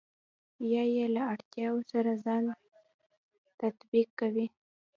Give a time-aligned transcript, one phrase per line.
[0.73, 2.43] يا يې له اړتياوو سره ځان
[3.59, 4.47] تطابق کوئ.